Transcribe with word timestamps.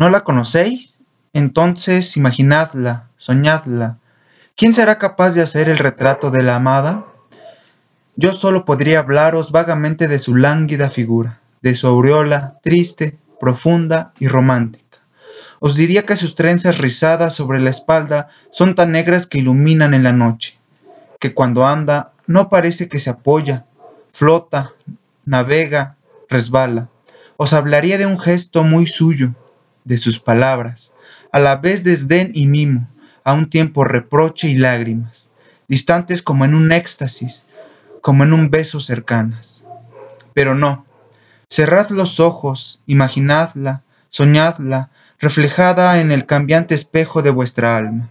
¿No 0.00 0.08
la 0.08 0.24
conocéis? 0.24 1.02
Entonces 1.34 2.16
imaginadla, 2.16 3.10
soñadla. 3.18 3.98
¿Quién 4.56 4.72
será 4.72 4.96
capaz 4.96 5.32
de 5.32 5.42
hacer 5.42 5.68
el 5.68 5.76
retrato 5.76 6.30
de 6.30 6.42
la 6.42 6.54
amada? 6.54 7.04
Yo 8.16 8.32
solo 8.32 8.64
podría 8.64 9.00
hablaros 9.00 9.52
vagamente 9.52 10.08
de 10.08 10.18
su 10.18 10.36
lánguida 10.36 10.88
figura, 10.88 11.40
de 11.60 11.74
su 11.74 11.86
aureola 11.86 12.58
triste, 12.62 13.18
profunda 13.38 14.14
y 14.18 14.28
romántica. 14.28 15.00
Os 15.58 15.74
diría 15.74 16.06
que 16.06 16.16
sus 16.16 16.34
trenzas 16.34 16.78
rizadas 16.78 17.34
sobre 17.34 17.60
la 17.60 17.68
espalda 17.68 18.30
son 18.50 18.74
tan 18.74 18.92
negras 18.92 19.26
que 19.26 19.40
iluminan 19.40 19.92
en 19.92 20.04
la 20.04 20.12
noche, 20.12 20.58
que 21.18 21.34
cuando 21.34 21.66
anda 21.66 22.14
no 22.26 22.48
parece 22.48 22.88
que 22.88 23.00
se 23.00 23.10
apoya, 23.10 23.66
flota, 24.14 24.72
navega, 25.26 25.98
resbala. 26.30 26.88
Os 27.36 27.52
hablaría 27.52 27.98
de 27.98 28.06
un 28.06 28.18
gesto 28.18 28.64
muy 28.64 28.86
suyo, 28.86 29.34
de 29.84 29.98
sus 29.98 30.18
palabras, 30.18 30.94
a 31.32 31.38
la 31.38 31.56
vez 31.56 31.84
desdén 31.84 32.30
y 32.34 32.46
mimo, 32.46 32.88
a 33.24 33.32
un 33.32 33.48
tiempo 33.48 33.84
reproche 33.84 34.48
y 34.48 34.56
lágrimas, 34.56 35.30
distantes 35.68 36.22
como 36.22 36.44
en 36.44 36.54
un 36.54 36.72
éxtasis, 36.72 37.46
como 38.00 38.24
en 38.24 38.32
un 38.32 38.50
beso 38.50 38.80
cercanas. 38.80 39.64
Pero 40.34 40.54
no, 40.54 40.86
cerrad 41.48 41.90
los 41.90 42.20
ojos, 42.20 42.82
imaginadla, 42.86 43.82
soñadla, 44.08 44.90
reflejada 45.18 46.00
en 46.00 46.12
el 46.12 46.26
cambiante 46.26 46.74
espejo 46.74 47.22
de 47.22 47.30
vuestra 47.30 47.76
alma. 47.76 48.10